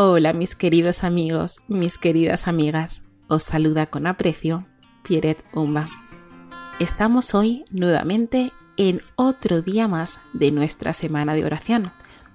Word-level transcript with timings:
Hola 0.00 0.32
mis 0.32 0.54
queridos 0.54 1.02
amigos, 1.02 1.56
mis 1.66 1.98
queridas 1.98 2.46
amigas. 2.46 3.02
Os 3.26 3.42
saluda 3.42 3.86
con 3.86 4.06
aprecio 4.06 4.64
Pierret 5.02 5.44
Umba. 5.52 5.88
Estamos 6.78 7.34
hoy 7.34 7.64
nuevamente 7.70 8.52
en 8.76 9.02
otro 9.16 9.60
día 9.60 9.88
más 9.88 10.20
de 10.34 10.52
nuestra 10.52 10.92
semana 10.92 11.34
de 11.34 11.44
oración. 11.44 11.90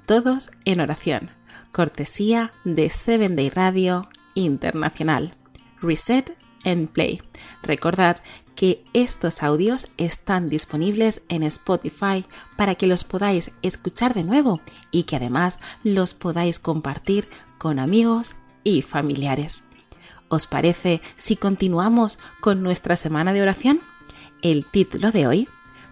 Todos 0.06 0.52
en 0.66 0.82
oración. 0.82 1.30
Cortesía 1.72 2.52
de 2.66 2.90
Seven 2.90 3.38
Day 3.38 3.50
Radio 3.50 4.10
Internacional. 4.34 5.34
Reset 5.82 6.36
and 6.66 6.90
Play. 6.90 7.22
Recordad 7.62 8.18
que 8.56 8.84
estos 8.94 9.42
audios 9.42 9.88
están 9.98 10.50
disponibles 10.50 11.22
en 11.30 11.44
Spotify 11.44 12.26
para 12.58 12.76
que 12.76 12.88
los 12.88 13.06
podáis 13.06 13.52
escuchar 13.62 14.14
de 14.14 14.26
nuevo 14.26 14.62
y 14.92 15.04
que 15.04 15.16
además 15.16 15.60
los 15.84 16.14
podáis 16.14 16.60
compartir 16.60 17.28
con 17.64 17.80
amigos 17.80 18.36
y 18.66 18.82
familiares. 18.82 19.64
¿Os 20.28 20.48
parece 20.48 21.02
si 21.16 21.38
continuamos 21.38 22.20
con 22.42 22.62
nuestra 22.62 22.98
semana 22.98 23.32
de 23.32 23.42
oración? 23.42 23.80
El 24.42 24.66
título 24.66 25.12
de 25.12 25.28
hoy, 25.28 25.48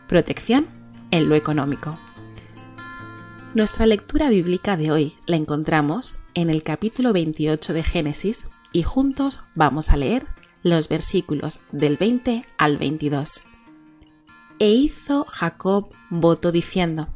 Protección 0.05 0.67
en 1.11 1.29
lo 1.29 1.35
económico. 1.35 1.97
Nuestra 3.53 3.85
lectura 3.85 4.29
bíblica 4.29 4.75
de 4.75 4.91
hoy 4.91 5.15
la 5.27 5.37
encontramos 5.37 6.15
en 6.33 6.49
el 6.49 6.61
capítulo 6.61 7.13
28 7.13 7.71
de 7.71 7.83
Génesis 7.83 8.47
y 8.73 8.83
juntos 8.83 9.39
vamos 9.55 9.91
a 9.91 9.95
leer 9.95 10.27
los 10.63 10.89
versículos 10.89 11.61
del 11.71 11.95
20 11.95 12.45
al 12.57 12.77
22. 12.79 13.39
E 14.59 14.71
hizo 14.73 15.25
Jacob 15.29 15.87
voto 16.09 16.51
diciendo, 16.51 17.07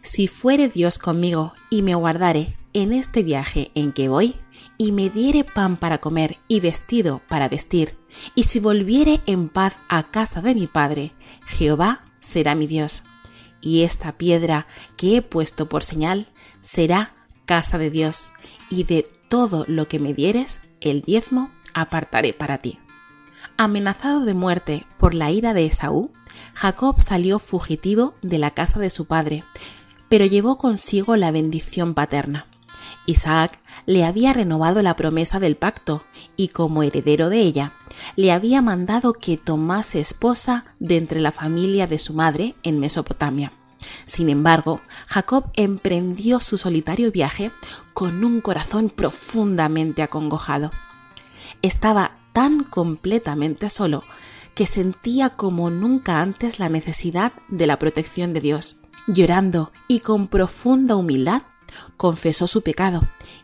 Si 0.00 0.28
fuere 0.28 0.68
Dios 0.68 1.00
conmigo 1.00 1.54
y 1.70 1.82
me 1.82 1.96
guardare 1.96 2.56
en 2.76 2.92
este 2.92 3.22
viaje 3.22 3.70
en 3.74 3.90
que 3.90 4.10
voy, 4.10 4.34
y 4.76 4.92
me 4.92 5.08
diere 5.08 5.44
pan 5.44 5.78
para 5.78 5.96
comer 5.96 6.36
y 6.46 6.60
vestido 6.60 7.22
para 7.26 7.48
vestir, 7.48 7.96
y 8.34 8.42
si 8.42 8.60
volviere 8.60 9.22
en 9.24 9.48
paz 9.48 9.78
a 9.88 10.10
casa 10.10 10.42
de 10.42 10.54
mi 10.54 10.66
padre, 10.66 11.14
Jehová 11.46 12.04
será 12.20 12.54
mi 12.54 12.66
Dios, 12.66 13.02
y 13.62 13.80
esta 13.80 14.18
piedra 14.18 14.66
que 14.98 15.16
he 15.16 15.22
puesto 15.22 15.70
por 15.70 15.84
señal 15.84 16.28
será 16.60 17.14
casa 17.46 17.78
de 17.78 17.88
Dios, 17.88 18.32
y 18.68 18.84
de 18.84 19.08
todo 19.30 19.64
lo 19.68 19.88
que 19.88 19.98
me 19.98 20.12
dieres, 20.12 20.60
el 20.82 21.00
diezmo 21.00 21.50
apartaré 21.72 22.34
para 22.34 22.58
ti. 22.58 22.78
Amenazado 23.56 24.26
de 24.26 24.34
muerte 24.34 24.86
por 24.98 25.14
la 25.14 25.30
ira 25.30 25.54
de 25.54 25.64
Esaú, 25.64 26.12
Jacob 26.52 27.00
salió 27.00 27.38
fugitivo 27.38 28.16
de 28.20 28.38
la 28.38 28.50
casa 28.50 28.80
de 28.80 28.90
su 28.90 29.06
padre, 29.06 29.44
pero 30.10 30.26
llevó 30.26 30.58
consigo 30.58 31.16
la 31.16 31.30
bendición 31.30 31.94
paterna. 31.94 32.46
Isaac 33.06 33.58
le 33.86 34.04
había 34.04 34.32
renovado 34.32 34.82
la 34.82 34.96
promesa 34.96 35.38
del 35.40 35.56
pacto 35.56 36.02
y 36.36 36.48
como 36.48 36.82
heredero 36.82 37.28
de 37.28 37.40
ella, 37.40 37.72
le 38.16 38.32
había 38.32 38.62
mandado 38.62 39.12
que 39.12 39.36
tomase 39.36 40.00
esposa 40.00 40.64
de 40.78 40.96
entre 40.96 41.20
la 41.20 41.32
familia 41.32 41.86
de 41.86 41.98
su 41.98 42.14
madre 42.14 42.54
en 42.62 42.80
Mesopotamia. 42.80 43.52
Sin 44.04 44.28
embargo, 44.28 44.80
Jacob 45.06 45.50
emprendió 45.54 46.40
su 46.40 46.58
solitario 46.58 47.12
viaje 47.12 47.50
con 47.92 48.24
un 48.24 48.40
corazón 48.40 48.90
profundamente 48.90 50.02
acongojado. 50.02 50.70
Estaba 51.62 52.18
tan 52.32 52.64
completamente 52.64 53.70
solo 53.70 54.02
que 54.54 54.66
sentía 54.66 55.30
como 55.30 55.70
nunca 55.70 56.20
antes 56.20 56.58
la 56.58 56.68
necesidad 56.68 57.32
de 57.48 57.66
la 57.66 57.78
protección 57.78 58.32
de 58.32 58.40
Dios. 58.40 58.80
Llorando 59.06 59.70
y 59.86 60.00
con 60.00 60.26
profunda 60.28 60.96
humildad, 60.96 61.42
confesó 61.96 62.46
su 62.46 62.62
pecado 62.62 63.02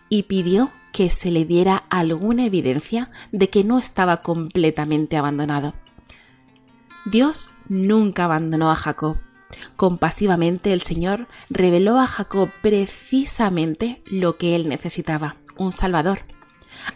y 0.09 0.25
pidió 0.25 0.73
que 0.93 1.11
se 1.11 1.31
le 1.31 1.45
diera 1.45 1.85
alguna 1.89 2.45
evidencia 2.45 3.11
de 3.33 3.49
que 3.49 3.65
no 3.65 3.79
estaba 3.79 4.23
completamente 4.23 5.17
abandonado. 5.17 5.75
Dios 7.05 7.51
nunca 7.69 8.25
abandonó 8.25 8.71
a 8.71 8.77
Jacob. 8.77 9.17
Compasivamente 9.77 10.73
el 10.73 10.83
Señor 10.83 11.27
reveló 11.51 11.99
a 11.99 12.07
Jacob 12.07 12.49
precisamente 12.63 14.03
lo 14.11 14.37
que 14.37 14.55
él 14.55 14.69
necesitaba, 14.69 15.37
un 15.57 15.73
Salvador. 15.73 16.21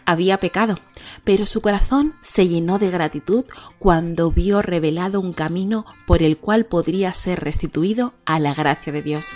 Había 0.05 0.39
pecado, 0.39 0.79
pero 1.23 1.45
su 1.45 1.61
corazón 1.61 2.13
se 2.21 2.47
llenó 2.47 2.79
de 2.79 2.89
gratitud 2.89 3.45
cuando 3.79 4.31
vio 4.31 4.61
revelado 4.61 5.19
un 5.19 5.33
camino 5.33 5.85
por 6.05 6.23
el 6.23 6.37
cual 6.37 6.65
podría 6.65 7.11
ser 7.13 7.39
restituido 7.41 8.13
a 8.25 8.39
la 8.39 8.53
gracia 8.53 8.91
de 8.91 9.01
Dios. 9.01 9.33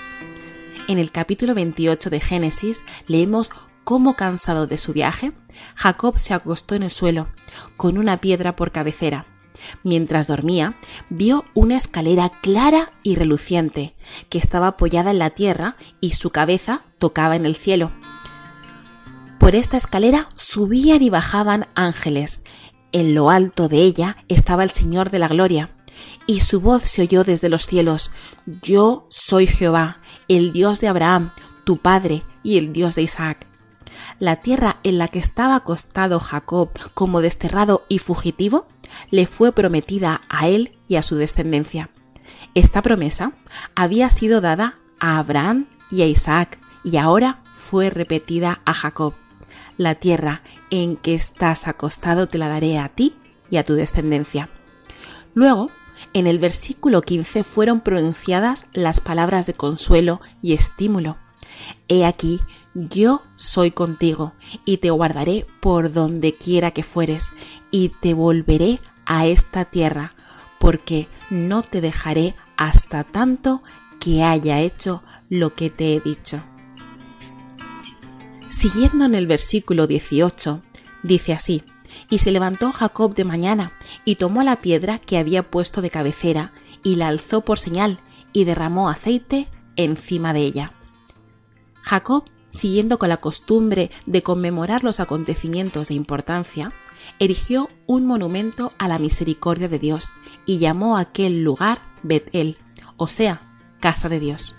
En 0.91 0.99
el 0.99 1.09
capítulo 1.09 1.55
28 1.55 2.09
de 2.09 2.19
Génesis 2.19 2.83
leemos 3.07 3.49
cómo 3.85 4.17
cansado 4.17 4.67
de 4.67 4.77
su 4.77 4.91
viaje, 4.91 5.31
Jacob 5.73 6.19
se 6.19 6.33
acostó 6.33 6.75
en 6.75 6.83
el 6.83 6.91
suelo, 6.91 7.29
con 7.77 7.97
una 7.97 8.17
piedra 8.17 8.57
por 8.57 8.73
cabecera. 8.73 9.25
Mientras 9.85 10.27
dormía, 10.27 10.73
vio 11.09 11.45
una 11.53 11.77
escalera 11.77 12.29
clara 12.41 12.91
y 13.03 13.15
reluciente, 13.15 13.95
que 14.27 14.37
estaba 14.37 14.67
apoyada 14.67 15.11
en 15.11 15.19
la 15.19 15.29
tierra 15.29 15.77
y 16.01 16.11
su 16.11 16.31
cabeza 16.31 16.81
tocaba 16.99 17.37
en 17.37 17.45
el 17.45 17.55
cielo. 17.55 17.93
Por 19.39 19.55
esta 19.55 19.77
escalera 19.77 20.27
subían 20.35 21.01
y 21.01 21.09
bajaban 21.09 21.67
ángeles. 21.73 22.41
En 22.91 23.15
lo 23.15 23.29
alto 23.29 23.69
de 23.69 23.77
ella 23.77 24.17
estaba 24.27 24.65
el 24.65 24.71
Señor 24.71 25.09
de 25.09 25.19
la 25.19 25.29
Gloria, 25.29 25.69
y 26.27 26.39
su 26.41 26.61
voz 26.61 26.83
se 26.83 27.03
oyó 27.03 27.23
desde 27.23 27.49
los 27.49 27.65
cielos, 27.65 28.11
Yo 28.61 29.07
soy 29.09 29.47
Jehová, 29.47 29.99
el 30.27 30.53
Dios 30.53 30.79
de 30.79 30.87
Abraham, 30.87 31.31
tu 31.63 31.77
padre, 31.77 32.23
y 32.43 32.57
el 32.57 32.73
Dios 32.73 32.95
de 32.95 33.03
Isaac. 33.03 33.47
La 34.19 34.37
tierra 34.37 34.77
en 34.83 34.97
la 34.97 35.07
que 35.07 35.19
estaba 35.19 35.55
acostado 35.55 36.19
Jacob 36.19 36.69
como 36.93 37.21
desterrado 37.21 37.85
y 37.87 37.99
fugitivo 37.99 38.67
le 39.09 39.27
fue 39.27 39.51
prometida 39.51 40.21
a 40.29 40.47
él 40.47 40.77
y 40.87 40.95
a 40.95 41.03
su 41.03 41.15
descendencia. 41.15 41.89
Esta 42.55 42.81
promesa 42.81 43.33
había 43.75 44.09
sido 44.09 44.41
dada 44.41 44.75
a 44.99 45.17
Abraham 45.19 45.67
y 45.89 46.01
a 46.01 46.07
Isaac 46.07 46.59
y 46.83 46.97
ahora 46.97 47.41
fue 47.55 47.89
repetida 47.89 48.61
a 48.65 48.73
Jacob. 48.73 49.13
La 49.77 49.95
tierra 49.95 50.41
en 50.69 50.97
que 50.97 51.13
estás 51.13 51.67
acostado 51.67 52.27
te 52.27 52.37
la 52.37 52.49
daré 52.49 52.77
a 52.79 52.89
ti 52.89 53.15
y 53.49 53.57
a 53.57 53.63
tu 53.63 53.73
descendencia. 53.73 54.49
Luego 55.33 55.69
en 56.13 56.27
el 56.27 56.39
versículo 56.39 57.01
15 57.01 57.43
fueron 57.43 57.81
pronunciadas 57.81 58.65
las 58.73 58.99
palabras 58.99 59.45
de 59.47 59.53
consuelo 59.53 60.21
y 60.41 60.53
estímulo. 60.53 61.17
He 61.87 62.05
aquí, 62.05 62.39
yo 62.73 63.23
soy 63.35 63.71
contigo, 63.71 64.33
y 64.65 64.77
te 64.77 64.89
guardaré 64.89 65.45
por 65.59 65.91
donde 65.93 66.33
quiera 66.33 66.71
que 66.71 66.83
fueres, 66.83 67.31
y 67.69 67.89
te 67.89 68.13
volveré 68.13 68.79
a 69.05 69.25
esta 69.25 69.65
tierra, 69.65 70.13
porque 70.59 71.07
no 71.29 71.63
te 71.63 71.81
dejaré 71.81 72.35
hasta 72.57 73.03
tanto 73.03 73.63
que 73.99 74.23
haya 74.23 74.59
hecho 74.59 75.03
lo 75.29 75.55
que 75.55 75.69
te 75.69 75.95
he 75.95 75.99
dicho. 75.99 76.43
Siguiendo 78.49 79.05
en 79.05 79.15
el 79.15 79.27
versículo 79.27 79.87
18, 79.87 80.61
dice 81.03 81.33
así, 81.33 81.63
y 82.09 82.19
se 82.19 82.31
levantó 82.31 82.71
Jacob 82.71 83.15
de 83.15 83.25
mañana, 83.25 83.71
y 84.05 84.15
tomó 84.15 84.43
la 84.43 84.57
piedra 84.57 84.99
que 84.99 85.17
había 85.17 85.49
puesto 85.49 85.81
de 85.81 85.89
cabecera, 85.89 86.53
y 86.83 86.95
la 86.95 87.07
alzó 87.07 87.41
por 87.41 87.59
señal, 87.59 87.99
y 88.33 88.43
derramó 88.43 88.89
aceite 88.89 89.47
encima 89.75 90.33
de 90.33 90.41
ella. 90.41 90.73
Jacob, 91.81 92.25
siguiendo 92.53 92.99
con 92.99 93.09
la 93.09 93.17
costumbre 93.17 93.91
de 94.05 94.23
conmemorar 94.23 94.83
los 94.83 94.99
acontecimientos 94.99 95.89
de 95.89 95.95
importancia, 95.95 96.71
erigió 97.19 97.69
un 97.87 98.05
monumento 98.05 98.71
a 98.77 98.87
la 98.87 98.99
misericordia 98.99 99.67
de 99.67 99.79
Dios 99.79 100.11
y 100.45 100.59
llamó 100.59 100.97
a 100.97 101.01
aquel 101.01 101.43
lugar 101.43 101.79
Betel, 102.03 102.57
o 102.97 103.07
sea, 103.07 103.41
casa 103.79 104.09
de 104.09 104.19
Dios. 104.19 104.55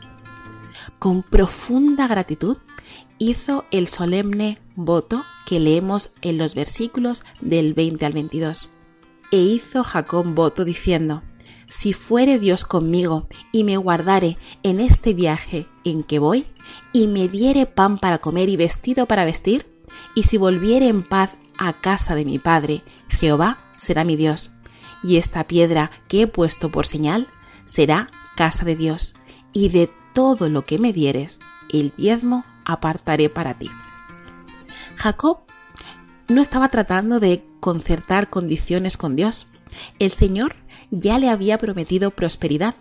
Con 0.99 1.23
profunda 1.23 2.07
gratitud 2.07 2.59
hizo 3.19 3.65
el 3.71 3.89
solemne 3.89 4.59
voto 4.75 5.25
que 5.47 5.61
leemos 5.61 6.11
en 6.23 6.39
los 6.39 6.55
versículos 6.55 7.25
del 7.41 7.75
20 7.75 8.07
al 8.07 8.13
22. 8.13 8.71
E 9.31 9.39
hizo 9.39 9.85
Jacob 9.85 10.27
voto 10.27 10.65
diciendo, 10.65 11.23
Si 11.67 11.93
fuere 11.93 12.39
Dios 12.39 12.65
conmigo 12.65 13.29
y 13.51 13.65
me 13.65 13.77
guardare 13.77 14.37
en 14.63 14.81
este 14.81 15.15
viaje 15.15 15.67
en 15.85 16.03
que 16.03 16.19
voy, 16.19 16.47
y 16.93 17.07
me 17.07 17.29
diere 17.29 17.67
pan 17.67 17.99
para 17.99 18.19
comer 18.19 18.49
y 18.49 18.57
vestido 18.57 19.07
para 19.07 19.25
vestir, 19.25 19.67
y 20.15 20.25
si 20.25 20.37
volviere 20.37 20.89
en 20.89 21.03
paz 21.03 21.37
a 21.59 21.73
casa 21.73 22.15
de 22.15 22.25
mi 22.25 22.39
padre, 22.39 22.83
Jehová 23.09 23.59
será 23.77 24.05
mi 24.05 24.17
Dios, 24.17 24.51
y 25.03 25.17
esta 25.17 25.47
piedra 25.47 25.91
que 26.09 26.23
he 26.23 26.27
puesto 26.27 26.71
por 26.71 26.87
señal 26.87 27.27
será 27.65 28.09
casa 28.37 28.65
de 28.65 28.77
Dios, 28.77 29.15
y 29.53 29.69
de 29.69 29.91
todo 30.15 30.49
lo 30.49 30.65
que 30.65 30.79
me 30.79 30.93
dieres, 30.93 31.41
el 31.71 31.93
diezmo 31.97 32.45
apartaré 32.65 33.29
para 33.29 33.55
ti. 33.59 33.71
Jacob 34.97 35.39
no 36.29 36.41
estaba 36.41 36.69
tratando 36.69 37.21
de 37.21 37.45
concertar 37.61 38.31
condiciones 38.31 38.97
con 38.97 39.17
Dios. 39.17 39.49
El 39.99 40.13
Señor 40.13 40.55
ya 40.91 41.19
le 41.19 41.29
había 41.29 41.59
prometido 41.59 42.11
prosperidad 42.11 42.75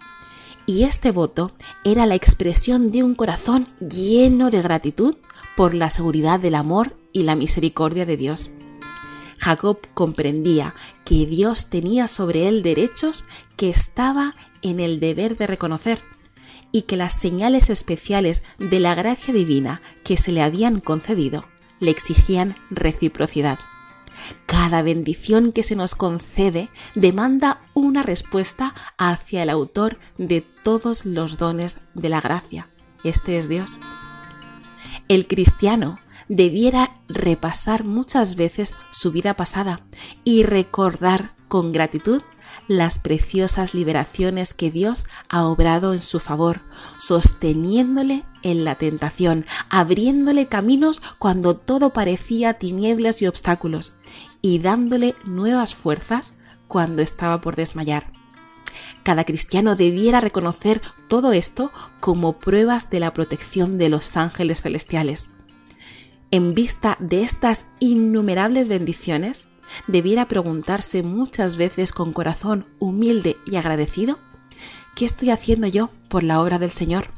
Y 0.65 0.83
este 0.83 1.11
voto 1.11 1.53
era 1.83 2.05
la 2.05 2.15
expresión 2.15 2.91
de 2.91 3.03
un 3.03 3.15
corazón 3.15 3.67
lleno 3.79 4.51
de 4.51 4.61
gratitud 4.61 5.15
por 5.55 5.73
la 5.73 5.89
seguridad 5.89 6.39
del 6.39 6.55
amor 6.55 6.95
y 7.11 7.23
la 7.23 7.35
misericordia 7.35 8.05
de 8.05 8.15
Dios. 8.15 8.51
Jacob 9.37 9.79
comprendía 9.95 10.75
que 11.03 11.25
Dios 11.25 11.71
tenía 11.71 12.07
sobre 12.07 12.47
él 12.47 12.61
derechos 12.61 13.25
que 13.57 13.69
estaba 13.69 14.35
en 14.61 14.79
el 14.79 14.99
deber 14.99 15.35
de 15.35 15.47
reconocer 15.47 15.99
y 16.71 16.83
que 16.83 16.95
las 16.95 17.13
señales 17.13 17.71
especiales 17.71 18.43
de 18.59 18.79
la 18.79 18.93
gracia 18.93 19.33
divina 19.33 19.81
que 20.03 20.15
se 20.15 20.31
le 20.31 20.43
habían 20.43 20.79
concedido 20.79 21.45
le 21.81 21.91
exigían 21.91 22.55
reciprocidad. 22.69 23.59
Cada 24.45 24.81
bendición 24.81 25.51
que 25.51 25.63
se 25.63 25.75
nos 25.75 25.95
concede 25.95 26.69
demanda 26.95 27.61
una 27.73 28.03
respuesta 28.03 28.73
hacia 28.97 29.43
el 29.43 29.49
autor 29.49 29.99
de 30.17 30.41
todos 30.41 31.05
los 31.05 31.37
dones 31.37 31.79
de 31.93 32.09
la 32.09 32.21
gracia. 32.21 32.69
Este 33.03 33.37
es 33.37 33.49
Dios. 33.49 33.79
El 35.07 35.27
cristiano 35.27 35.99
debiera 36.29 37.01
repasar 37.09 37.83
muchas 37.83 38.35
veces 38.35 38.73
su 38.91 39.11
vida 39.11 39.33
pasada 39.33 39.81
y 40.23 40.43
recordar 40.43 41.35
con 41.47 41.73
gratitud 41.73 42.21
las 42.67 42.99
preciosas 42.99 43.73
liberaciones 43.73 44.53
que 44.53 44.71
Dios 44.71 45.05
ha 45.29 45.45
obrado 45.45 45.93
en 45.93 46.01
su 46.01 46.19
favor, 46.19 46.61
sosteniéndole 46.97 48.23
en 48.43 48.63
la 48.63 48.75
tentación, 48.75 49.45
abriéndole 49.69 50.47
caminos 50.47 51.01
cuando 51.19 51.55
todo 51.55 51.91
parecía 51.91 52.53
tinieblas 52.55 53.21
y 53.21 53.27
obstáculos, 53.27 53.93
y 54.41 54.59
dándole 54.59 55.15
nuevas 55.25 55.75
fuerzas 55.75 56.33
cuando 56.67 57.01
estaba 57.01 57.41
por 57.41 57.55
desmayar. 57.55 58.11
Cada 59.03 59.25
cristiano 59.25 59.75
debiera 59.75 60.19
reconocer 60.19 60.81
todo 61.07 61.33
esto 61.33 61.71
como 61.99 62.39
pruebas 62.39 62.89
de 62.89 62.99
la 62.99 63.13
protección 63.13 63.77
de 63.77 63.89
los 63.89 64.15
ángeles 64.15 64.61
celestiales. 64.61 65.29
En 66.29 66.53
vista 66.53 66.97
de 66.99 67.23
estas 67.23 67.65
innumerables 67.79 68.67
bendiciones, 68.67 69.49
debiera 69.87 70.25
preguntarse 70.25 71.03
muchas 71.03 71.55
veces 71.55 71.91
con 71.91 72.13
corazón 72.13 72.65
humilde 72.79 73.37
y 73.45 73.55
agradecido, 73.55 74.19
¿qué 74.95 75.05
estoy 75.05 75.29
haciendo 75.29 75.67
yo 75.67 75.89
por 76.09 76.23
la 76.23 76.41
obra 76.41 76.59
del 76.59 76.71
Señor? 76.71 77.09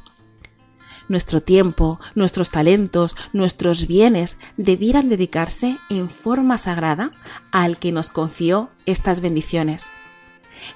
Nuestro 1.09 1.41
tiempo, 1.41 1.99
nuestros 2.15 2.49
talentos, 2.49 3.15
nuestros 3.33 3.87
bienes 3.87 4.37
debieran 4.55 5.09
dedicarse 5.09 5.77
en 5.89 6.09
forma 6.09 6.57
sagrada 6.57 7.11
al 7.51 7.77
que 7.77 7.91
nos 7.91 8.09
confió 8.09 8.69
estas 8.85 9.19
bendiciones. 9.19 9.87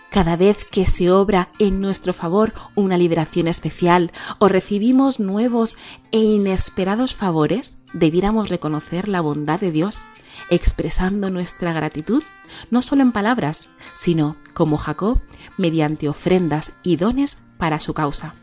Cada 0.09 0.35
vez 0.35 0.65
que 0.65 0.85
se 0.85 1.11
obra 1.11 1.49
en 1.59 1.81
nuestro 1.81 2.13
favor 2.13 2.53
una 2.75 2.97
liberación 2.97 3.47
especial 3.47 4.11
o 4.39 4.47
recibimos 4.47 5.19
nuevos 5.19 5.75
e 6.11 6.19
inesperados 6.19 7.15
favores, 7.15 7.77
debiéramos 7.93 8.49
reconocer 8.49 9.07
la 9.07 9.21
bondad 9.21 9.59
de 9.59 9.71
Dios 9.71 10.03
expresando 10.49 11.29
nuestra 11.29 11.73
gratitud 11.73 12.23
no 12.71 12.81
solo 12.81 13.01
en 13.01 13.11
palabras, 13.11 13.69
sino, 13.95 14.37
como 14.53 14.77
Jacob, 14.77 15.21
mediante 15.57 16.09
ofrendas 16.09 16.73
y 16.83 16.95
dones 16.95 17.37
para 17.57 17.79
su 17.79 17.93
causa. 17.93 18.35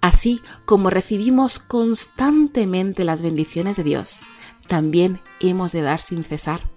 Así 0.00 0.40
como 0.64 0.90
recibimos 0.90 1.58
constantemente 1.58 3.04
las 3.04 3.22
bendiciones 3.22 3.76
de 3.76 3.84
Dios, 3.84 4.20
también 4.66 5.20
hemos 5.40 5.72
de 5.72 5.82
dar 5.82 6.00
sin 6.00 6.24
cesar. 6.24 6.68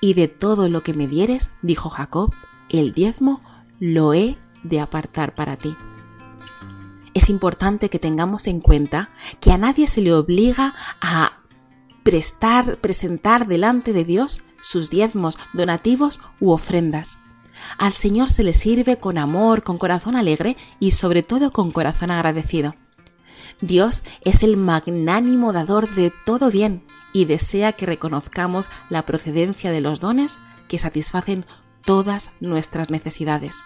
Y 0.00 0.14
de 0.14 0.28
todo 0.28 0.68
lo 0.68 0.82
que 0.82 0.94
me 0.94 1.08
dieres, 1.08 1.50
dijo 1.60 1.90
Jacob, 1.90 2.32
el 2.70 2.92
diezmo 2.92 3.40
lo 3.80 4.14
he 4.14 4.36
de 4.62 4.80
apartar 4.80 5.34
para 5.34 5.56
ti. 5.56 5.74
Es 7.14 7.30
importante 7.30 7.88
que 7.90 7.98
tengamos 7.98 8.46
en 8.46 8.60
cuenta 8.60 9.10
que 9.40 9.52
a 9.52 9.58
nadie 9.58 9.86
se 9.86 10.02
le 10.02 10.12
obliga 10.12 10.74
a 11.00 11.40
prestar, 12.02 12.78
presentar 12.78 13.46
delante 13.46 13.92
de 13.92 14.04
Dios 14.04 14.42
sus 14.62 14.90
diezmos, 14.90 15.38
donativos 15.52 16.20
u 16.40 16.50
ofrendas. 16.50 17.18
Al 17.76 17.92
Señor 17.92 18.30
se 18.30 18.44
le 18.44 18.54
sirve 18.54 18.98
con 18.98 19.18
amor, 19.18 19.62
con 19.62 19.78
corazón 19.78 20.16
alegre 20.16 20.56
y 20.78 20.92
sobre 20.92 21.22
todo 21.22 21.50
con 21.50 21.70
corazón 21.70 22.10
agradecido. 22.10 22.74
Dios 23.60 24.04
es 24.24 24.42
el 24.42 24.56
magnánimo 24.56 25.52
dador 25.52 25.92
de 25.94 26.12
todo 26.24 26.50
bien 26.50 26.84
y 27.12 27.24
desea 27.24 27.72
que 27.72 27.86
reconozcamos 27.86 28.68
la 28.88 29.04
procedencia 29.04 29.72
de 29.72 29.80
los 29.80 30.00
dones 30.00 30.38
que 30.68 30.78
satisfacen 30.78 31.46
todas 31.88 32.32
nuestras 32.40 32.90
necesidades. 32.90 33.64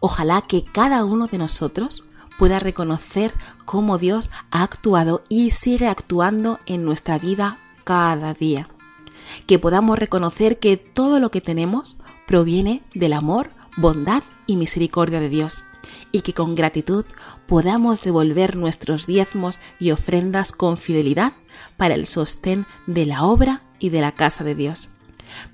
Ojalá 0.00 0.40
que 0.40 0.64
cada 0.64 1.04
uno 1.04 1.26
de 1.26 1.36
nosotros 1.36 2.04
pueda 2.38 2.58
reconocer 2.58 3.34
cómo 3.66 3.98
Dios 3.98 4.30
ha 4.50 4.62
actuado 4.62 5.24
y 5.28 5.50
sigue 5.50 5.86
actuando 5.86 6.58
en 6.64 6.86
nuestra 6.86 7.18
vida 7.18 7.58
cada 7.84 8.32
día. 8.32 8.70
Que 9.46 9.58
podamos 9.58 9.98
reconocer 9.98 10.58
que 10.58 10.78
todo 10.78 11.20
lo 11.20 11.30
que 11.30 11.42
tenemos 11.42 11.98
proviene 12.26 12.82
del 12.94 13.12
amor, 13.12 13.50
bondad 13.76 14.22
y 14.46 14.56
misericordia 14.56 15.20
de 15.20 15.28
Dios 15.28 15.64
y 16.12 16.22
que 16.22 16.32
con 16.32 16.54
gratitud 16.54 17.04
podamos 17.46 18.00
devolver 18.00 18.56
nuestros 18.56 19.06
diezmos 19.06 19.60
y 19.78 19.90
ofrendas 19.90 20.50
con 20.50 20.78
fidelidad 20.78 21.34
para 21.76 21.92
el 21.92 22.06
sostén 22.06 22.64
de 22.86 23.04
la 23.04 23.24
obra 23.24 23.64
y 23.78 23.90
de 23.90 24.00
la 24.00 24.12
casa 24.12 24.44
de 24.44 24.54
Dios. 24.54 24.93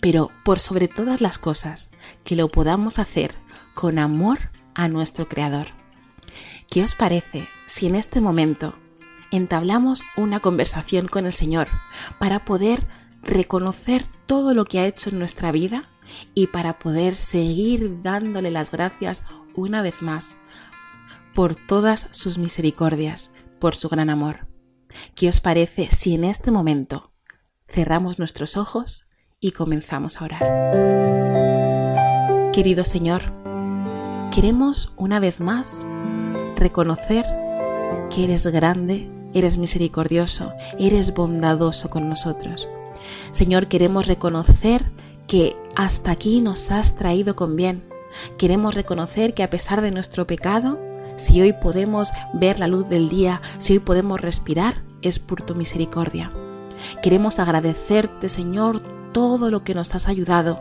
Pero 0.00 0.30
por 0.44 0.58
sobre 0.58 0.88
todas 0.88 1.20
las 1.20 1.38
cosas, 1.38 1.88
que 2.24 2.36
lo 2.36 2.48
podamos 2.48 2.98
hacer 2.98 3.34
con 3.74 3.98
amor 3.98 4.50
a 4.74 4.88
nuestro 4.88 5.28
Creador. 5.28 5.68
¿Qué 6.68 6.82
os 6.82 6.94
parece 6.94 7.48
si 7.66 7.86
en 7.86 7.94
este 7.94 8.20
momento 8.20 8.74
entablamos 9.30 10.02
una 10.16 10.40
conversación 10.40 11.08
con 11.08 11.26
el 11.26 11.32
Señor 11.32 11.68
para 12.18 12.44
poder 12.44 12.86
reconocer 13.22 14.06
todo 14.26 14.54
lo 14.54 14.64
que 14.64 14.80
ha 14.80 14.86
hecho 14.86 15.10
en 15.10 15.18
nuestra 15.18 15.52
vida 15.52 15.84
y 16.34 16.48
para 16.48 16.78
poder 16.78 17.16
seguir 17.16 18.02
dándole 18.02 18.50
las 18.50 18.70
gracias 18.70 19.24
una 19.54 19.82
vez 19.82 20.02
más 20.02 20.36
por 21.34 21.54
todas 21.54 22.08
sus 22.10 22.38
misericordias, 22.38 23.30
por 23.58 23.76
su 23.76 23.88
gran 23.88 24.10
amor. 24.10 24.48
¿Qué 25.14 25.28
os 25.28 25.40
parece 25.40 25.88
si 25.90 26.14
en 26.14 26.24
este 26.24 26.50
momento 26.50 27.12
cerramos 27.68 28.18
nuestros 28.18 28.56
ojos 28.56 29.06
y 29.40 29.52
comenzamos 29.52 30.20
a 30.20 30.24
orar? 30.24 30.42
Querido 32.52 32.84
Señor, 32.84 33.22
queremos 34.34 34.92
una 34.96 35.18
vez 35.18 35.40
más 35.40 35.86
reconocer 36.56 37.24
que 38.14 38.24
eres 38.24 38.46
grande, 38.46 39.10
eres 39.32 39.56
misericordioso, 39.56 40.52
eres 40.78 41.14
bondadoso 41.14 41.88
con 41.88 42.08
nosotros. 42.08 42.68
Señor, 43.32 43.68
queremos 43.68 44.06
reconocer 44.06 44.84
que 45.26 45.56
hasta 45.74 46.10
aquí 46.10 46.40
nos 46.40 46.70
has 46.70 46.96
traído 46.96 47.34
con 47.34 47.56
bien. 47.56 47.82
Queremos 48.36 48.74
reconocer 48.74 49.32
que 49.32 49.42
a 49.42 49.50
pesar 49.50 49.80
de 49.80 49.90
nuestro 49.90 50.26
pecado, 50.26 50.78
si 51.16 51.40
hoy 51.40 51.54
podemos 51.54 52.10
ver 52.34 52.58
la 52.58 52.66
luz 52.66 52.88
del 52.88 53.08
día, 53.08 53.40
si 53.58 53.74
hoy 53.74 53.78
podemos 53.78 54.20
respirar, 54.20 54.82
es 55.00 55.18
por 55.18 55.42
tu 55.42 55.54
misericordia. 55.54 56.32
Queremos 57.02 57.38
agradecerte, 57.38 58.28
Señor, 58.28 58.82
todo 59.12 59.50
lo 59.50 59.64
que 59.64 59.74
nos 59.74 59.94
has 59.94 60.08
ayudado, 60.08 60.60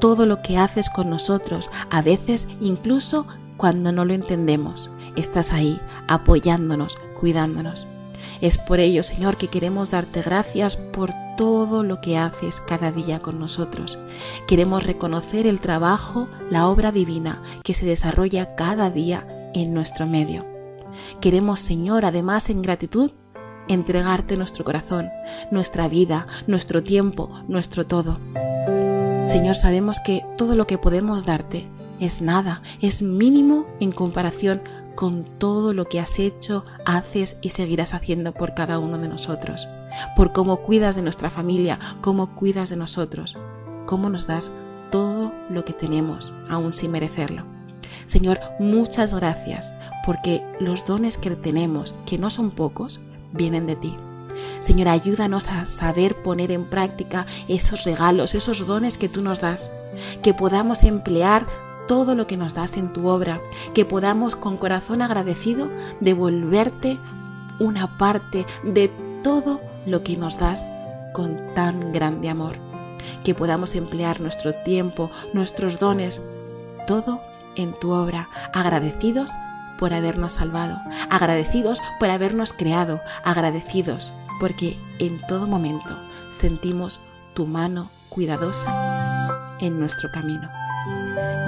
todo 0.00 0.26
lo 0.26 0.42
que 0.42 0.58
haces 0.58 0.90
con 0.90 1.10
nosotros, 1.10 1.70
a 1.90 2.02
veces 2.02 2.48
incluso 2.60 3.26
cuando 3.56 3.92
no 3.92 4.04
lo 4.04 4.14
entendemos 4.14 4.90
estás 5.16 5.52
ahí 5.52 5.80
apoyándonos, 6.08 6.96
cuidándonos. 7.18 7.86
Es 8.40 8.58
por 8.58 8.80
ello, 8.80 9.02
Señor, 9.02 9.36
que 9.36 9.48
queremos 9.48 9.90
darte 9.90 10.22
gracias 10.22 10.76
por 10.76 11.10
todo 11.36 11.82
lo 11.82 12.00
que 12.00 12.18
haces 12.18 12.60
cada 12.60 12.92
día 12.92 13.20
con 13.20 13.38
nosotros. 13.38 13.98
Queremos 14.46 14.84
reconocer 14.84 15.46
el 15.46 15.60
trabajo, 15.60 16.28
la 16.50 16.68
obra 16.68 16.92
divina 16.92 17.42
que 17.62 17.74
se 17.74 17.86
desarrolla 17.86 18.54
cada 18.56 18.90
día 18.90 19.50
en 19.54 19.72
nuestro 19.74 20.06
medio. 20.06 20.44
Queremos, 21.20 21.60
Señor, 21.60 22.04
además 22.04 22.50
en 22.50 22.62
gratitud, 22.62 23.12
entregarte 23.70 24.36
nuestro 24.36 24.64
corazón, 24.64 25.10
nuestra 25.50 25.88
vida, 25.88 26.26
nuestro 26.48 26.82
tiempo, 26.82 27.30
nuestro 27.46 27.86
todo. 27.86 28.18
Señor, 29.24 29.54
sabemos 29.54 30.00
que 30.00 30.26
todo 30.36 30.56
lo 30.56 30.66
que 30.66 30.76
podemos 30.76 31.24
darte 31.24 31.68
es 32.00 32.20
nada, 32.20 32.62
es 32.80 33.00
mínimo 33.00 33.66
en 33.78 33.92
comparación 33.92 34.62
con 34.96 35.24
todo 35.38 35.72
lo 35.72 35.84
que 35.84 36.00
has 36.00 36.18
hecho, 36.18 36.64
haces 36.84 37.36
y 37.42 37.50
seguirás 37.50 37.94
haciendo 37.94 38.32
por 38.32 38.54
cada 38.54 38.80
uno 38.80 38.98
de 38.98 39.06
nosotros, 39.06 39.68
por 40.16 40.32
cómo 40.32 40.58
cuidas 40.62 40.96
de 40.96 41.02
nuestra 41.02 41.30
familia, 41.30 41.78
cómo 42.00 42.34
cuidas 42.34 42.70
de 42.70 42.76
nosotros, 42.76 43.36
cómo 43.86 44.10
nos 44.10 44.26
das 44.26 44.50
todo 44.90 45.32
lo 45.48 45.64
que 45.64 45.74
tenemos, 45.74 46.34
aún 46.48 46.72
sin 46.72 46.90
merecerlo. 46.90 47.44
Señor, 48.06 48.40
muchas 48.58 49.14
gracias, 49.14 49.72
porque 50.04 50.42
los 50.58 50.86
dones 50.86 51.18
que 51.18 51.30
tenemos, 51.36 51.94
que 52.04 52.18
no 52.18 52.30
son 52.30 52.50
pocos, 52.50 53.00
vienen 53.32 53.66
de 53.66 53.76
ti. 53.76 53.96
Señor, 54.60 54.88
ayúdanos 54.88 55.48
a 55.48 55.66
saber 55.66 56.22
poner 56.22 56.52
en 56.52 56.64
práctica 56.64 57.26
esos 57.48 57.84
regalos, 57.84 58.34
esos 58.34 58.66
dones 58.66 58.98
que 58.98 59.08
tú 59.08 59.22
nos 59.22 59.40
das, 59.40 59.70
que 60.22 60.34
podamos 60.34 60.82
emplear 60.84 61.46
todo 61.88 62.14
lo 62.14 62.26
que 62.26 62.36
nos 62.36 62.54
das 62.54 62.76
en 62.76 62.92
tu 62.92 63.08
obra, 63.08 63.40
que 63.74 63.84
podamos 63.84 64.36
con 64.36 64.56
corazón 64.56 65.02
agradecido 65.02 65.68
devolverte 66.00 66.98
una 67.58 67.98
parte 67.98 68.46
de 68.62 68.90
todo 69.22 69.60
lo 69.86 70.02
que 70.02 70.16
nos 70.16 70.38
das 70.38 70.66
con 71.12 71.38
tan 71.54 71.92
grande 71.92 72.28
amor, 72.28 72.56
que 73.24 73.34
podamos 73.34 73.74
emplear 73.74 74.20
nuestro 74.20 74.54
tiempo, 74.54 75.10
nuestros 75.32 75.78
dones, 75.78 76.22
todo 76.86 77.20
en 77.56 77.78
tu 77.78 77.90
obra, 77.90 78.28
agradecidos 78.52 79.30
por 79.80 79.94
habernos 79.94 80.34
salvado, 80.34 80.78
agradecidos 81.08 81.82
por 81.98 82.10
habernos 82.10 82.52
creado, 82.52 83.00
agradecidos 83.24 84.12
porque 84.38 84.78
en 84.98 85.20
todo 85.26 85.46
momento 85.46 85.98
sentimos 86.30 87.00
tu 87.34 87.46
mano 87.46 87.90
cuidadosa 88.10 89.56
en 89.58 89.80
nuestro 89.80 90.12
camino. 90.12 90.48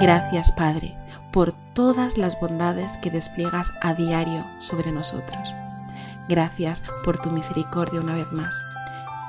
Gracias, 0.01 0.51
Padre, 0.51 0.97
por 1.31 1.53
todas 1.73 2.17
las 2.17 2.39
bondades 2.39 2.97
que 2.97 3.11
despliegas 3.11 3.71
a 3.81 3.93
diario 3.93 4.45
sobre 4.59 4.91
nosotros. 4.91 5.53
Gracias 6.27 6.81
por 7.03 7.19
tu 7.19 7.29
misericordia 7.29 8.01
una 8.01 8.15
vez 8.15 8.31
más. 8.31 8.55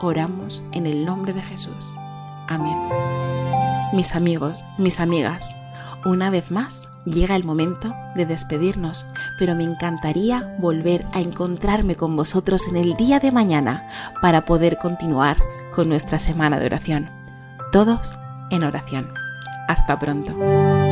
Oramos 0.01 0.65
en 0.73 0.87
el 0.87 1.05
nombre 1.05 1.33
de 1.33 1.43
Jesús. 1.43 1.95
Amén. 2.49 2.79
Mis 3.93 4.15
amigos, 4.15 4.65
mis 4.79 5.01
amigas, 5.01 5.55
una 6.05 6.31
vez 6.31 6.51
más 6.51 6.89
llega 7.05 7.37
el 7.37 7.45
momento 7.45 7.95
de 8.15 8.27
despedirnos, 8.27 9.07
pero 9.39 9.55
me 9.55 9.65
encantaría 9.65 10.55
volver 10.59 11.05
a 11.13 11.21
encontrarme 11.21 11.97
con 11.97 12.17
vosotros 12.17 12.69
en 12.69 12.77
el 12.77 12.95
día 12.97 13.21
de 13.21 13.33
mañana 13.33 13.89
para 14.21 14.45
poder 14.45 14.79
continuar 14.79 15.37
con 15.75 15.89
nuestra 15.89 16.19
semana 16.19 16.59
de 16.59 16.67
oración. 16.67 17.11
Todos 17.73 18.19
en 18.51 18.65
oración. 18.65 19.13
Hasta 19.69 19.99
pronto. 19.99 20.84